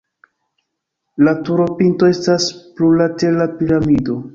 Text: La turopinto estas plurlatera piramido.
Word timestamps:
La 1.27 1.35
turopinto 1.43 2.11
estas 2.15 2.51
plurlatera 2.59 3.51
piramido. 3.61 4.23